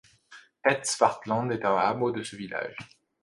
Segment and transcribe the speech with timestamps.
[0.63, 2.75] Het Zwartland est un hameau de ce village.